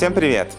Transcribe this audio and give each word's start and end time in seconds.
Всем 0.00 0.14
привет! 0.14 0.50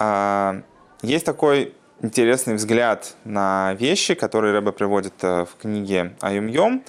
А, 0.00 0.62
есть 1.00 1.24
такой 1.24 1.76
интересный 2.02 2.54
взгляд 2.54 3.14
на 3.22 3.74
вещи, 3.74 4.14
которые 4.14 4.52
Рэбе 4.52 4.72
приводит 4.72 5.14
э, 5.22 5.44
в 5.44 5.62
книге 5.62 6.16
Аюм-Йом, 6.20 6.82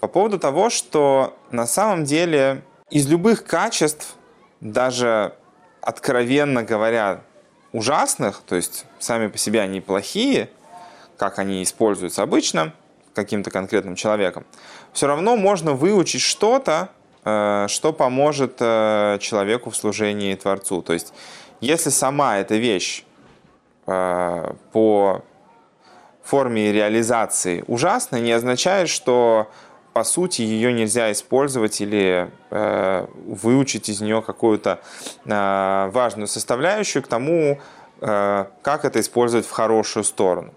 по 0.00 0.08
поводу 0.08 0.40
того, 0.40 0.70
что 0.70 1.38
на 1.52 1.68
самом 1.68 2.02
деле 2.02 2.64
из 2.90 3.06
любых 3.06 3.44
качеств, 3.44 4.16
даже 4.60 5.36
откровенно 5.80 6.64
говоря, 6.64 7.20
ужасных, 7.70 8.42
то 8.44 8.56
есть 8.56 8.84
сами 8.98 9.28
по 9.28 9.38
себе 9.38 9.60
они 9.60 9.80
плохие, 9.80 10.50
как 11.16 11.38
они 11.38 11.62
используются 11.62 12.24
обычно 12.24 12.74
каким-то 13.14 13.52
конкретным 13.52 13.94
человеком, 13.94 14.44
все 14.92 15.06
равно 15.06 15.36
можно 15.36 15.74
выучить 15.74 16.22
что-то, 16.22 16.90
что 17.24 17.94
поможет 17.96 18.56
э, 18.60 19.18
человеку 19.20 19.70
в 19.70 19.76
служении 19.76 20.34
Творцу. 20.34 20.82
То 20.82 20.92
есть, 20.92 21.14
если 21.60 21.88
сама 21.90 22.38
эта 22.38 22.56
вещь 22.56 23.04
э, 23.86 24.52
по 24.72 25.22
форме 26.22 26.72
реализации 26.72 27.64
ужасна, 27.66 28.16
не 28.16 28.32
означает, 28.32 28.88
что 28.88 29.48
по 29.94 30.04
сути 30.04 30.42
ее 30.42 30.72
нельзя 30.72 31.12
использовать 31.12 31.80
или 31.80 32.30
э, 32.50 33.06
выучить 33.26 33.88
из 33.88 34.00
нее 34.00 34.22
какую-то 34.22 34.80
э, 35.24 35.90
важную 35.92 36.26
составляющую 36.26 37.02
к 37.02 37.06
тому, 37.06 37.60
э, 38.00 38.44
как 38.62 38.84
это 38.84 39.00
использовать 39.00 39.46
в 39.46 39.50
хорошую 39.50 40.04
сторону. 40.04 40.52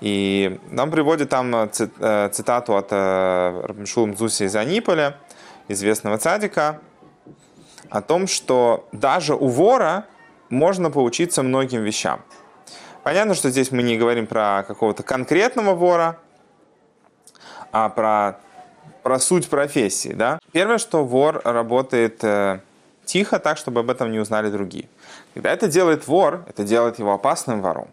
И 0.00 0.58
нам 0.70 0.90
приводит 0.90 1.28
там 1.28 1.54
э, 1.54 1.68
э, 1.78 2.28
цитату 2.32 2.76
от 2.76 2.88
э, 2.90 3.62
Рабмишула 3.66 4.06
Мзуси 4.06 4.44
из 4.44 4.56
Аниполя, 4.56 5.16
известного 5.72 6.18
цадика, 6.18 6.80
о 7.90 8.00
том, 8.00 8.26
что 8.26 8.88
даже 8.92 9.34
у 9.34 9.48
вора 9.48 10.06
можно 10.48 10.90
поучиться 10.90 11.42
многим 11.42 11.82
вещам. 11.82 12.22
Понятно, 13.02 13.34
что 13.34 13.50
здесь 13.50 13.72
мы 13.72 13.82
не 13.82 13.98
говорим 13.98 14.26
про 14.26 14.64
какого-то 14.66 15.02
конкретного 15.02 15.74
вора, 15.74 16.18
а 17.72 17.88
про, 17.88 18.38
про 19.02 19.18
суть 19.18 19.48
профессии. 19.48 20.12
Да? 20.12 20.38
Первое, 20.52 20.78
что 20.78 21.04
вор 21.04 21.42
работает 21.44 22.22
э, 22.22 22.60
тихо, 23.04 23.38
так, 23.40 23.58
чтобы 23.58 23.80
об 23.80 23.90
этом 23.90 24.12
не 24.12 24.20
узнали 24.20 24.50
другие. 24.50 24.88
Когда 25.34 25.52
это 25.52 25.68
делает 25.68 26.06
вор, 26.06 26.44
это 26.48 26.64
делает 26.64 26.98
его 26.98 27.12
опасным 27.12 27.60
вором. 27.60 27.88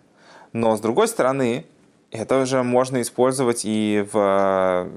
Но 0.54 0.76
с 0.78 0.80
другой 0.80 1.08
стороны, 1.08 1.66
это 2.12 2.42
уже 2.42 2.64
можно 2.64 3.02
использовать 3.02 3.62
и 3.66 4.06
в 4.12 4.18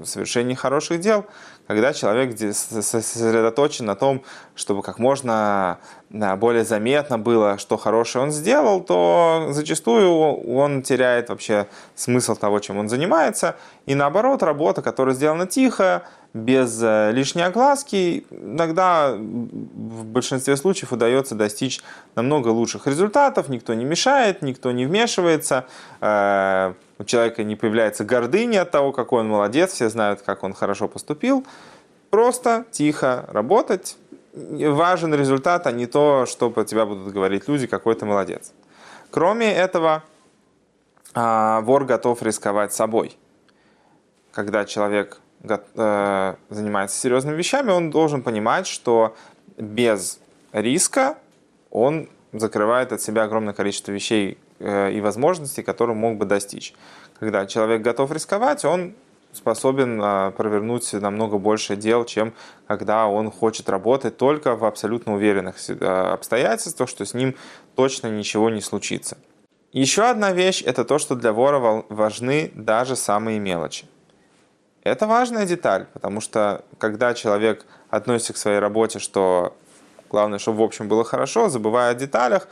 э, 0.01 0.05
совершении 0.05 0.55
хороших 0.55 0.99
дел, 0.99 1.25
когда 1.67 1.93
человек 1.93 2.37
сосредоточен 2.37 3.85
на 3.85 3.95
том, 3.95 4.23
чтобы 4.55 4.81
как 4.81 4.99
можно 4.99 5.79
более 6.09 6.65
заметно 6.65 7.17
было, 7.17 7.57
что 7.57 7.77
хорошее 7.77 8.25
он 8.25 8.31
сделал, 8.31 8.81
то 8.81 9.47
зачастую 9.51 10.11
он 10.55 10.81
теряет 10.81 11.29
вообще 11.29 11.67
смысл 11.95 12.35
того, 12.35 12.59
чем 12.59 12.77
он 12.77 12.89
занимается. 12.89 13.55
И 13.85 13.95
наоборот, 13.95 14.43
работа, 14.43 14.81
которая 14.81 15.15
сделана 15.15 15.47
тихо, 15.47 16.03
без 16.33 16.81
э, 16.81 17.11
лишней 17.11 17.45
огласки, 17.45 18.25
иногда 18.31 19.13
в 19.15 20.05
большинстве 20.05 20.57
случаев 20.57 20.91
удается 20.91 21.35
достичь 21.35 21.81
намного 22.15 22.47
лучших 22.47 22.87
результатов, 22.87 23.49
никто 23.49 23.73
не 23.75 23.85
мешает, 23.85 24.41
никто 24.41 24.71
не 24.71 24.85
вмешивается, 24.85 25.65
э, 26.01 26.73
у 26.97 27.03
человека 27.03 27.43
не 27.43 27.55
появляется 27.55 28.03
гордыня 28.03 28.63
от 28.63 28.71
того, 28.71 28.91
какой 28.91 29.21
он 29.21 29.29
молодец, 29.29 29.73
все 29.73 29.89
знают, 29.89 30.21
как 30.21 30.43
он 30.43 30.53
хорошо 30.53 30.87
поступил. 30.87 31.45
Просто 32.09 32.65
тихо 32.71 33.25
работать. 33.29 33.97
Важен 34.33 35.13
результат, 35.13 35.67
а 35.67 35.71
не 35.71 35.85
то, 35.85 36.25
что 36.25 36.49
по 36.49 36.63
тебя 36.65 36.85
будут 36.85 37.13
говорить 37.13 37.47
люди, 37.47 37.67
какой 37.67 37.93
ты 37.93 38.05
молодец. 38.05 38.53
Кроме 39.11 39.53
этого, 39.53 40.03
а, 41.13 41.61
вор 41.61 41.85
готов 41.85 42.23
рисковать 42.23 42.73
собой. 42.73 43.15
Когда 44.31 44.65
человек 44.65 45.19
занимается 45.43 46.97
серьезными 46.97 47.35
вещами, 47.35 47.71
он 47.71 47.91
должен 47.91 48.21
понимать, 48.21 48.65
что 48.65 49.15
без 49.57 50.19
риска 50.53 51.17
он 51.69 52.09
закрывает 52.31 52.93
от 52.93 53.01
себя 53.01 53.23
огромное 53.23 53.53
количество 53.53 53.91
вещей, 53.91 54.37
Э, 54.65 54.91
и 54.91 55.01
возможностей, 55.01 55.61
которые 55.61 55.95
мог 55.95 56.17
бы 56.17 56.25
достичь. 56.25 56.73
Когда 57.19 57.45
человек 57.45 57.81
готов 57.81 58.11
рисковать, 58.13 58.63
он 58.63 58.93
способен 59.33 60.01
э, 60.01 60.31
провернуть 60.31 60.93
намного 60.93 61.37
больше 61.37 61.75
дел, 61.75 62.05
чем 62.05 62.33
когда 62.65 63.07
он 63.07 63.29
хочет 63.29 63.67
работать 63.67 64.15
только 64.15 64.55
в 64.55 64.63
абсолютно 64.63 65.15
уверенных 65.15 65.55
э, 65.67 65.85
обстоятельствах, 65.85 66.87
что 66.87 67.05
с 67.05 67.13
ним 67.13 67.35
точно 67.75 68.07
ничего 68.07 68.49
не 68.49 68.61
случится. 68.61 69.17
Еще 69.73 70.03
одна 70.03 70.31
вещь– 70.31 70.63
это 70.65 70.85
то, 70.85 70.97
что 70.97 71.15
для 71.15 71.33
вора 71.33 71.83
важны 71.89 72.51
даже 72.55 72.95
самые 72.95 73.39
мелочи. 73.39 73.85
Это 74.83 75.07
важная 75.07 75.45
деталь, 75.45 75.87
потому 75.93 76.19
что 76.19 76.65
когда 76.77 77.13
человек 77.13 77.65
относится 77.89 78.33
к 78.33 78.37
своей 78.37 78.59
работе, 78.59 78.99
что 78.99 79.55
главное, 80.09 80.39
чтобы 80.39 80.59
в 80.59 80.63
общем 80.63 80.89
было 80.89 81.05
хорошо, 81.05 81.47
забывая 81.47 81.91
о 81.91 81.95
деталях, 81.95 82.47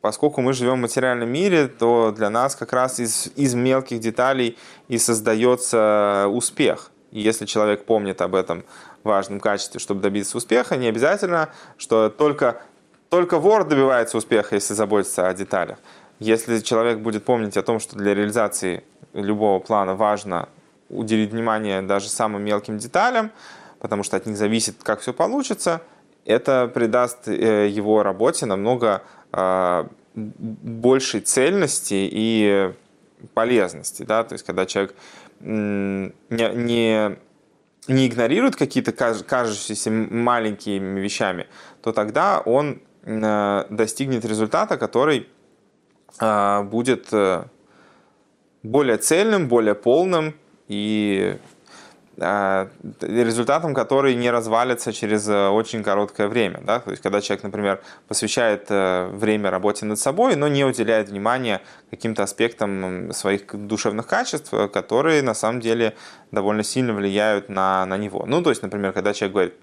поскольку 0.00 0.40
мы 0.40 0.52
живем 0.52 0.74
в 0.74 0.82
материальном 0.82 1.30
мире, 1.30 1.66
то 1.66 2.12
для 2.16 2.30
нас 2.30 2.54
как 2.54 2.72
раз 2.72 3.00
из, 3.00 3.26
из 3.34 3.54
мелких 3.54 3.98
деталей 3.98 4.56
и 4.86 4.98
создается 4.98 6.26
успех. 6.30 6.92
И 7.10 7.20
если 7.20 7.44
человек 7.44 7.84
помнит 7.84 8.20
об 8.20 8.36
этом 8.36 8.64
важном 9.02 9.40
качестве, 9.40 9.80
чтобы 9.80 10.00
добиться 10.00 10.36
успеха, 10.36 10.76
не 10.76 10.86
обязательно, 10.86 11.48
что 11.76 12.08
только, 12.08 12.60
только 13.08 13.40
вор 13.40 13.64
добивается 13.64 14.16
успеха, 14.16 14.54
если 14.54 14.74
заботится 14.74 15.26
о 15.26 15.34
деталях. 15.34 15.78
Если 16.20 16.60
человек 16.60 16.98
будет 16.98 17.24
помнить 17.24 17.56
о 17.56 17.62
том, 17.62 17.80
что 17.80 17.96
для 17.96 18.14
реализации 18.14 18.84
любого 19.12 19.58
плана 19.58 19.94
важно 19.94 20.48
уделить 20.88 21.30
внимание 21.30 21.82
даже 21.82 22.08
самым 22.08 22.42
мелким 22.42 22.78
деталям, 22.78 23.30
потому 23.78 24.02
что 24.02 24.16
от 24.16 24.26
них 24.26 24.36
зависит, 24.36 24.76
как 24.82 25.00
все 25.00 25.12
получится, 25.12 25.82
это 26.24 26.70
придаст 26.72 27.28
э, 27.28 27.68
его 27.68 28.02
работе 28.02 28.46
намного 28.46 29.02
а, 29.32 29.88
большей 30.14 31.20
цельности 31.20 32.08
и 32.10 32.72
полезности. 33.34 34.02
Да? 34.02 34.24
То 34.24 34.34
есть, 34.34 34.44
когда 34.44 34.66
человек 34.66 34.94
не, 35.40 36.12
не, 36.28 37.16
не 37.86 38.06
игнорирует 38.06 38.56
какие-то 38.56 38.92
кажущиеся 38.92 39.90
маленькими 39.90 41.00
вещами, 41.00 41.46
то 41.82 41.92
тогда 41.92 42.40
он 42.40 42.82
э, 43.02 43.64
достигнет 43.70 44.24
результата, 44.24 44.76
который 44.76 45.28
а, 46.18 46.62
будет 46.62 47.08
э, 47.12 47.44
более 48.62 48.96
цельным, 48.96 49.48
более 49.48 49.74
полным 49.74 50.34
и 50.68 51.36
Э, 52.20 52.66
результатом 53.00 53.74
который 53.74 54.16
не 54.16 54.30
развалится 54.30 54.92
через 54.92 55.28
э, 55.28 55.48
очень 55.48 55.84
короткое 55.84 56.26
время. 56.26 56.60
Да? 56.64 56.80
То 56.80 56.90
есть, 56.90 57.00
когда 57.02 57.20
человек, 57.20 57.44
например, 57.44 57.80
посвящает 58.08 58.66
э, 58.70 59.08
время 59.12 59.50
работе 59.50 59.86
над 59.86 60.00
собой, 60.00 60.34
но 60.34 60.48
не 60.48 60.64
уделяет 60.64 61.10
внимания 61.10 61.60
каким-то 61.90 62.24
аспектам 62.24 63.12
своих 63.12 63.46
душевных 63.54 64.08
качеств, 64.08 64.52
которые 64.72 65.22
на 65.22 65.34
самом 65.34 65.60
деле 65.60 65.94
довольно 66.32 66.64
сильно 66.64 66.92
влияют 66.92 67.48
на, 67.48 67.86
на 67.86 67.96
него. 67.96 68.24
Ну, 68.26 68.42
то 68.42 68.50
есть, 68.50 68.62
например, 68.62 68.92
когда 68.92 69.14
человек 69.14 69.32
говорит, 69.32 69.54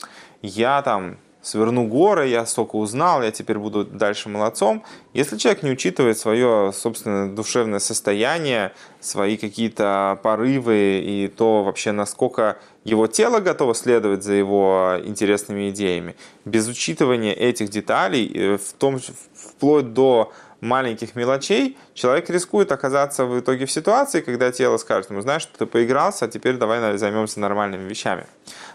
я 0.42 0.82
там 0.82 1.18
сверну 1.46 1.86
горы, 1.86 2.28
я 2.28 2.46
столько 2.48 2.76
узнал, 2.76 3.22
я 3.22 3.30
теперь 3.32 3.60
буду 3.60 3.86
дальше 3.86 4.30
молодцом. 4.30 4.84
Если 5.14 5.38
человек 5.38 5.62
не 5.62 5.70
учитывает 5.70 6.18
свое 6.18 6.74
собственное 6.74 7.30
душевное 7.30 7.78
состояние, 7.80 8.72
свои 9.00 9.38
какие-то 9.38 10.20
порывы 10.24 11.02
и 11.06 11.28
то 11.28 11.64
вообще, 11.64 11.92
насколько 11.92 12.58
его 12.84 13.06
тело 13.06 13.42
готово 13.42 13.76
следовать 13.76 14.24
за 14.24 14.34
его 14.34 14.96
интересными 15.04 15.70
идеями, 15.70 16.16
без 16.46 16.68
учитывания 16.68 17.34
этих 17.34 17.70
деталей, 17.70 18.32
э, 18.34 18.58
в 18.58 18.74
том, 18.74 19.00
вплоть 19.36 19.94
до 19.94 20.32
маленьких 20.66 21.16
мелочей, 21.16 21.78
человек 21.94 22.30
рискует 22.30 22.72
оказаться 22.72 23.26
в 23.26 23.40
итоге 23.40 23.66
в 23.66 23.72
ситуации, 23.72 24.22
когда 24.22 24.52
тело 24.52 24.78
скажет 24.78 25.10
ему, 25.12 25.22
знаешь, 25.22 25.44
что 25.44 25.58
ты 25.58 25.66
поигрался, 25.66 26.26
а 26.26 26.28
теперь 26.28 26.58
давай 26.58 26.98
займемся 26.98 27.40
нормальными 27.40 27.88
вещами. 27.88 28.26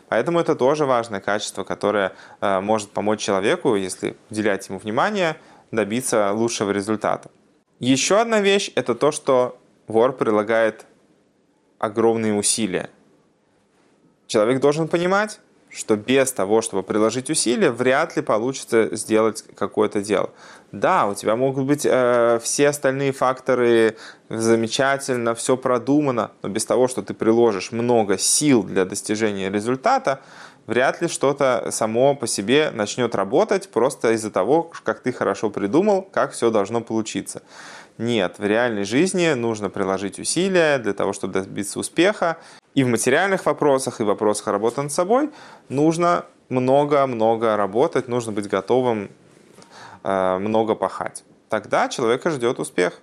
Поэтому 0.09 0.41
это 0.41 0.55
тоже 0.57 0.87
важное 0.87 1.21
качество, 1.21 1.65
которое 1.65 2.13
э, 2.41 2.61
может 2.61 2.91
помочь 2.91 3.21
человеку, 3.21 3.77
если 3.77 4.17
уделять 4.31 4.69
ему 4.69 4.79
внимание, 4.79 5.37
добиться 5.71 6.33
лучшего 6.33 6.71
результата. 6.71 7.31
Еще 7.79 8.21
одна 8.21 8.41
вещь– 8.41 8.73
это 8.75 8.95
то, 8.95 9.13
что 9.13 9.59
вор 9.87 10.13
прилагает 10.13 10.85
огромные 11.79 12.35
усилия. 12.35 12.91
Человек 14.27 14.61
должен 14.61 14.87
понимать, 14.89 15.41
что 15.71 15.97
без 15.97 16.33
того, 16.33 16.63
чтобы 16.63 16.83
приложить 16.83 17.31
усилия, 17.31 17.71
вряд 17.71 18.17
ли 18.17 18.23
получится 18.23 18.95
сделать 18.95 19.45
какое-то 19.55 20.03
дело. 20.03 20.31
Да, 20.73 21.07
у 21.07 21.15
тебя 21.15 21.37
могут 21.37 21.65
быть 21.65 21.85
э, 21.85 22.39
все 22.43 22.69
остальные 22.69 23.13
факторы 23.13 23.97
замечательно, 24.29 25.35
все 25.35 25.57
продумано, 25.57 26.33
но 26.43 26.49
без 26.49 26.65
того, 26.65 26.89
что 26.89 27.03
ты 27.03 27.15
приложишь 27.15 27.73
много 27.73 28.19
сил 28.19 28.63
для 28.63 28.85
достижения 28.85 29.51
результата, 29.51 30.21
вряд 30.67 31.01
ли 31.03 31.09
что-то 31.09 31.69
само 31.71 32.15
по 32.15 32.27
себе 32.27 32.71
начнет 32.73 33.15
работать 33.15 33.69
просто 33.71 34.13
из-за 34.13 34.31
того, 34.31 34.71
как 34.85 35.01
ты 35.01 35.13
хорошо 35.13 35.51
придумал, 35.51 36.03
как 36.03 36.33
все 36.33 36.51
должно 36.51 36.81
получиться. 36.81 37.43
Нет, 37.99 38.37
в 38.39 38.45
реальной 38.45 38.85
жизни 38.85 39.33
нужно 39.35 39.71
приложить 39.71 40.19
усилия 40.19 40.79
для 40.79 40.95
того, 40.95 41.13
чтобы 41.13 41.35
добиться 41.35 41.79
успеха. 41.79 42.39
И 42.75 42.85
в 42.85 42.89
материальных 42.89 43.47
вопросах, 43.47 44.01
и 44.01 44.05
в 44.05 44.07
вопросах 44.07 44.47
работы 44.47 44.83
над 44.83 44.93
собой 44.93 45.31
нужно 45.69 46.25
много-много 46.49 47.57
работать, 47.57 48.09
нужно 48.09 48.33
быть 48.33 48.49
готовым 48.49 49.11
э, 50.05 50.39
много 50.39 50.75
пахать. 50.75 51.25
Тогда 51.49 51.89
человека 51.89 52.31
ждет 52.31 52.61
успех. 52.61 53.01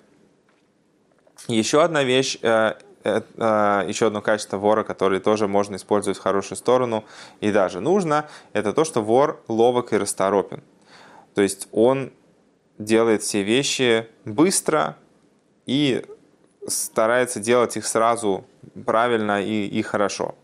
Еще 1.48 1.84
одна 1.84 2.04
вещь, 2.04 2.38
э, 2.42 2.76
э, 3.04 3.84
еще 3.88 4.08
одно 4.08 4.22
качество 4.22 4.58
вора, 4.58 4.84
которое 4.84 5.20
тоже 5.20 5.48
можно 5.48 5.76
использовать 5.76 6.18
в 6.18 6.22
хорошую 6.22 6.58
сторону 6.58 7.04
и 7.42 7.52
даже 7.52 7.82
нужно, 7.82 8.30
это 8.54 8.74
то, 8.74 8.86
что 8.86 9.02
вор 9.02 9.42
ловок 9.48 9.92
и 9.94 9.98
расторопен. 9.98 10.64
То 11.36 11.42
есть 11.42 11.68
он 11.72 12.12
делает 12.78 13.22
все 13.22 13.44
вещи 13.44 14.08
быстро 14.26 14.98
и 15.66 16.06
старается 16.68 17.40
делать 17.40 17.78
их 17.78 17.86
сразу 17.86 18.46
правильно 18.86 19.42
и, 19.42 19.66
и 19.66 19.82
хорошо. 19.82 20.36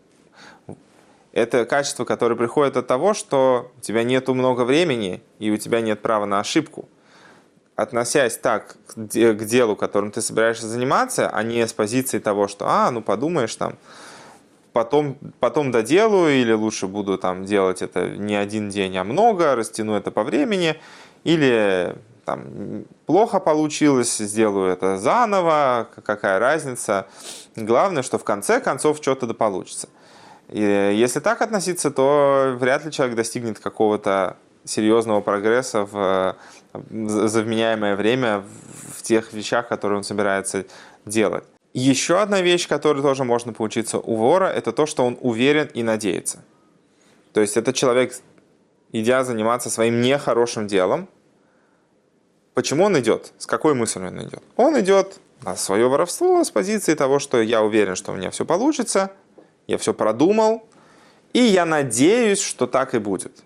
Это 1.32 1.64
качество, 1.64 2.04
которое 2.04 2.36
приходит 2.36 2.76
от 2.76 2.86
того, 2.86 3.12
что 3.12 3.72
у 3.76 3.80
тебя 3.80 4.04
нет 4.04 4.28
много 4.28 4.62
времени 4.62 5.22
и 5.38 5.50
у 5.50 5.56
тебя 5.56 5.80
нет 5.80 6.00
права 6.00 6.26
на 6.26 6.40
ошибку. 6.40 6.88
Относясь 7.76 8.38
так 8.38 8.76
к 8.94 9.44
делу, 9.44 9.74
которым 9.74 10.12
ты 10.12 10.20
собираешься 10.20 10.68
заниматься, 10.68 11.28
а 11.28 11.42
не 11.42 11.66
с 11.66 11.72
позиции 11.72 12.20
того, 12.20 12.46
что, 12.46 12.66
а, 12.68 12.90
ну 12.92 13.02
подумаешь 13.02 13.56
там, 13.56 13.76
потом, 14.72 15.18
потом 15.40 15.72
доделаю, 15.72 16.40
или 16.40 16.52
лучше 16.52 16.86
буду 16.86 17.18
там 17.18 17.44
делать 17.44 17.82
это 17.82 18.10
не 18.10 18.36
один 18.36 18.68
день, 18.68 18.96
а 18.96 19.02
много, 19.02 19.56
растяну 19.56 19.94
это 19.94 20.12
по 20.12 20.22
времени, 20.22 20.76
или 21.24 21.96
там, 22.24 22.84
плохо 23.06 23.40
получилось, 23.40 24.16
сделаю 24.18 24.72
это 24.72 24.98
заново, 24.98 25.88
какая 26.04 26.38
разница. 26.38 27.06
Главное, 27.56 28.02
что 28.02 28.18
в 28.18 28.24
конце 28.24 28.60
концов 28.60 28.98
что-то 28.98 29.26
да 29.26 29.34
получится. 29.34 29.88
И 30.48 30.60
если 30.60 31.20
так 31.20 31.42
относиться, 31.42 31.90
то 31.90 32.56
вряд 32.58 32.84
ли 32.84 32.92
человек 32.92 33.16
достигнет 33.16 33.58
какого-то 33.58 34.36
серьезного 34.64 35.20
прогресса 35.20 35.84
в, 35.84 36.36
за 36.90 37.42
вменяемое 37.42 37.96
время 37.96 38.42
в 38.96 39.02
тех 39.02 39.32
вещах, 39.32 39.68
которые 39.68 39.98
он 39.98 40.04
собирается 40.04 40.64
делать. 41.04 41.44
Еще 41.72 42.20
одна 42.20 42.40
вещь, 42.40 42.68
которой 42.68 43.02
тоже 43.02 43.24
можно 43.24 43.52
поучиться 43.52 43.98
у 43.98 44.14
вора, 44.14 44.46
это 44.46 44.72
то, 44.72 44.86
что 44.86 45.04
он 45.04 45.18
уверен 45.20 45.68
и 45.74 45.82
надеется. 45.82 46.44
То 47.32 47.40
есть 47.40 47.56
это 47.56 47.72
человек, 47.72 48.14
идя 48.92 49.24
заниматься 49.24 49.70
своим 49.70 50.00
нехорошим 50.00 50.68
делом, 50.68 51.08
Почему 52.54 52.84
он 52.84 52.98
идет? 52.98 53.32
С 53.38 53.46
какой 53.46 53.74
мыслью 53.74 54.06
он 54.06 54.22
идет? 54.22 54.42
Он 54.56 54.80
идет 54.80 55.18
на 55.42 55.56
свое 55.56 55.88
воровство 55.88 56.42
с 56.42 56.50
позиции 56.50 56.94
того, 56.94 57.18
что 57.18 57.42
я 57.42 57.62
уверен, 57.62 57.96
что 57.96 58.12
у 58.12 58.14
меня 58.14 58.30
все 58.30 58.44
получится, 58.44 59.10
я 59.66 59.76
все 59.76 59.92
продумал, 59.92 60.64
и 61.32 61.40
я 61.40 61.66
надеюсь, 61.66 62.40
что 62.40 62.66
так 62.66 62.94
и 62.94 62.98
будет. 62.98 63.42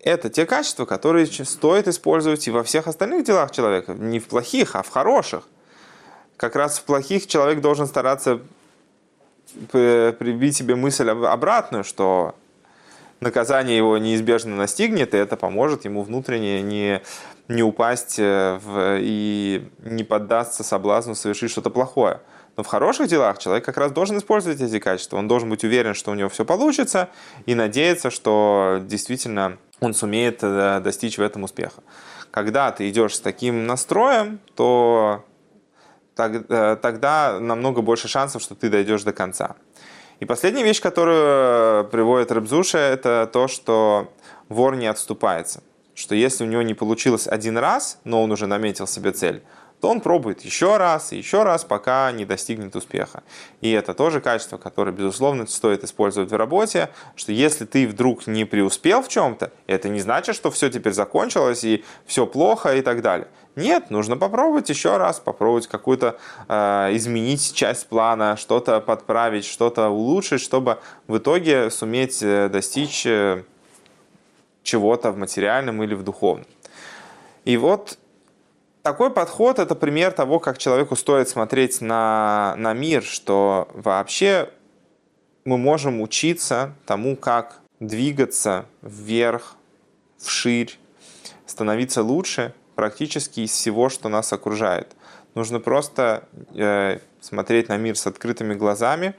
Это 0.00 0.28
те 0.28 0.46
качества, 0.46 0.84
которые 0.84 1.26
стоит 1.26 1.88
использовать 1.88 2.46
и 2.46 2.50
во 2.50 2.62
всех 2.62 2.86
остальных 2.86 3.24
делах 3.24 3.50
человека. 3.50 3.94
Не 3.94 4.20
в 4.20 4.28
плохих, 4.28 4.76
а 4.76 4.82
в 4.82 4.90
хороших. 4.90 5.48
Как 6.36 6.54
раз 6.54 6.78
в 6.78 6.84
плохих 6.84 7.26
человек 7.26 7.60
должен 7.60 7.86
стараться 7.86 8.40
прибить 9.70 10.56
себе 10.56 10.76
мысль 10.76 11.08
обратную, 11.08 11.82
что 11.82 12.34
наказание 13.20 13.76
его 13.76 13.98
неизбежно 13.98 14.56
настигнет, 14.56 15.14
и 15.14 15.16
это 15.16 15.36
поможет 15.36 15.84
ему 15.84 16.02
внутренне 16.02 16.62
не 16.62 17.02
не 17.48 17.62
упасть 17.62 18.18
э, 18.18 18.58
в, 18.62 18.98
и 19.00 19.68
не 19.84 20.04
поддаться 20.04 20.64
соблазну 20.64 21.14
совершить 21.14 21.50
что-то 21.50 21.70
плохое. 21.70 22.20
Но 22.56 22.62
в 22.62 22.66
хороших 22.66 23.08
делах 23.08 23.38
человек 23.38 23.64
как 23.64 23.76
раз 23.76 23.92
должен 23.92 24.18
использовать 24.18 24.60
эти 24.60 24.78
качества. 24.78 25.18
Он 25.18 25.28
должен 25.28 25.50
быть 25.50 25.62
уверен, 25.62 25.94
что 25.94 26.10
у 26.10 26.14
него 26.14 26.28
все 26.28 26.44
получится, 26.44 27.10
и 27.44 27.54
надеяться, 27.54 28.10
что 28.10 28.78
действительно 28.82 29.58
он 29.80 29.94
сумеет 29.94 30.38
э, 30.42 30.80
достичь 30.80 31.18
в 31.18 31.22
этом 31.22 31.44
успеха. 31.44 31.82
Когда 32.30 32.72
ты 32.72 32.88
идешь 32.88 33.16
с 33.16 33.20
таким 33.20 33.66
настроем, 33.66 34.40
то 34.54 35.24
э, 36.18 36.76
тогда 36.80 37.38
намного 37.40 37.82
больше 37.82 38.08
шансов, 38.08 38.42
что 38.42 38.54
ты 38.54 38.70
дойдешь 38.70 39.02
до 39.04 39.12
конца. 39.12 39.56
И 40.18 40.24
последняя 40.24 40.64
вещь, 40.64 40.80
которую 40.80 41.84
приводит 41.88 42.32
Рыбзуша, 42.32 42.78
это 42.78 43.28
то, 43.30 43.48
что 43.48 44.10
вор 44.48 44.76
не 44.76 44.86
отступается. 44.86 45.62
Что 45.94 46.14
если 46.14 46.44
у 46.44 46.46
него 46.46 46.62
не 46.62 46.74
получилось 46.74 47.26
один 47.26 47.58
раз, 47.58 47.98
но 48.04 48.22
он 48.22 48.32
уже 48.32 48.46
наметил 48.46 48.86
себе 48.86 49.12
цель, 49.12 49.42
то 49.80 49.90
он 49.90 50.00
пробует 50.00 50.42
еще 50.42 50.76
раз 50.78 51.12
и 51.12 51.18
еще 51.18 51.42
раз, 51.42 51.64
пока 51.64 52.10
не 52.12 52.24
достигнет 52.24 52.74
успеха. 52.76 53.22
И 53.60 53.70
это 53.70 53.94
тоже 53.94 54.20
качество, 54.20 54.56
которое, 54.56 54.92
безусловно, 54.92 55.46
стоит 55.46 55.84
использовать 55.84 56.30
в 56.30 56.36
работе, 56.36 56.90
что 57.14 57.32
если 57.32 57.64
ты 57.64 57.86
вдруг 57.86 58.26
не 58.26 58.44
преуспел 58.44 59.02
в 59.02 59.08
чем-то, 59.08 59.52
это 59.66 59.88
не 59.88 60.00
значит, 60.00 60.34
что 60.34 60.50
все 60.50 60.70
теперь 60.70 60.92
закончилось 60.92 61.64
и 61.64 61.84
все 62.06 62.26
плохо 62.26 62.74
и 62.74 62.82
так 62.82 63.02
далее. 63.02 63.28
Нет, 63.54 63.90
нужно 63.90 64.18
попробовать 64.18 64.68
еще 64.68 64.98
раз, 64.98 65.18
попробовать 65.18 65.66
какую-то 65.66 66.18
э, 66.46 66.54
изменить 66.92 67.54
часть 67.54 67.86
плана, 67.88 68.36
что-то 68.36 68.80
подправить, 68.80 69.46
что-то 69.46 69.88
улучшить, 69.88 70.42
чтобы 70.42 70.78
в 71.06 71.16
итоге 71.16 71.70
суметь 71.70 72.22
э, 72.22 72.50
достичь 72.50 73.06
э, 73.06 73.44
чего-то 74.62 75.10
в 75.10 75.16
материальном 75.16 75.82
или 75.82 75.94
в 75.94 76.02
духовном. 76.02 76.46
И 77.46 77.56
вот 77.56 77.98
такой 78.86 79.10
подход– 79.10 79.58
это 79.58 79.74
пример 79.74 80.12
того, 80.12 80.38
как 80.38 80.58
человеку 80.58 80.94
стоит 80.94 81.28
смотреть 81.28 81.80
на, 81.80 82.54
на 82.56 82.72
мир, 82.72 83.02
что 83.02 83.66
вообще 83.74 84.48
мы 85.44 85.58
можем 85.58 86.00
учиться 86.00 86.72
тому, 86.86 87.16
как 87.16 87.58
двигаться 87.80 88.66
вверх, 88.82 89.56
вширь, 90.18 90.78
становиться 91.46 92.04
лучше 92.04 92.54
практически 92.76 93.40
из 93.40 93.50
всего, 93.50 93.88
что 93.88 94.08
нас 94.08 94.32
окружает. 94.32 94.94
Нужно 95.34 95.58
просто 95.58 96.28
э, 96.54 97.00
смотреть 97.20 97.68
на 97.68 97.76
мир 97.78 97.98
с 97.98 98.06
открытыми 98.06 98.54
глазами 98.54 99.16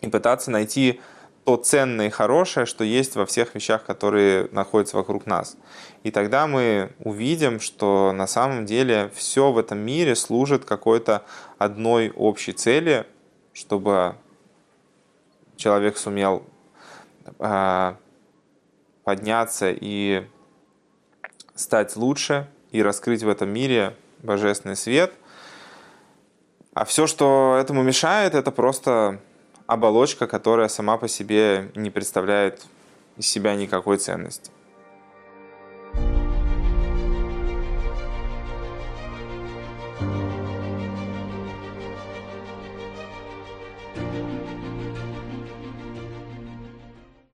и 0.00 0.08
пытаться 0.08 0.50
найти 0.50 0.98
то 1.44 1.56
ценное 1.56 2.06
и 2.06 2.10
хорошее, 2.10 2.66
что 2.66 2.84
есть 2.84 3.16
во 3.16 3.26
всех 3.26 3.54
вещах, 3.54 3.84
которые 3.84 4.48
находятся 4.52 4.96
вокруг 4.96 5.26
нас. 5.26 5.56
И 6.04 6.10
тогда 6.10 6.46
мы 6.46 6.92
увидим, 7.00 7.58
что 7.60 8.12
на 8.12 8.26
самом 8.26 8.64
деле 8.64 9.10
все 9.14 9.50
в 9.50 9.58
этом 9.58 9.78
мире 9.78 10.14
служит 10.14 10.64
какой-то 10.64 11.24
одной 11.58 12.10
общей 12.10 12.52
цели, 12.52 13.06
чтобы 13.52 14.14
человек 15.56 15.98
сумел 15.98 16.44
э, 17.38 17.94
подняться 19.04 19.70
и 19.72 20.24
стать 21.54 21.96
лучше 21.96 22.48
и 22.70 22.82
раскрыть 22.82 23.22
в 23.22 23.28
этом 23.28 23.48
мире 23.50 23.96
божественный 24.22 24.76
свет. 24.76 25.12
А 26.74 26.84
все, 26.84 27.06
что 27.06 27.58
этому 27.60 27.82
мешает, 27.82 28.34
это 28.34 28.50
просто 28.50 29.20
оболочка, 29.72 30.26
которая 30.26 30.68
сама 30.68 30.96
по 30.96 31.08
себе 31.08 31.70
не 31.74 31.90
представляет 31.90 32.62
из 33.16 33.26
себя 33.26 33.54
никакой 33.54 33.98
ценности. 33.98 34.50